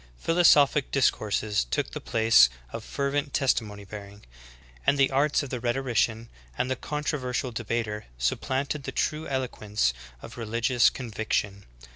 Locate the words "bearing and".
3.85-4.97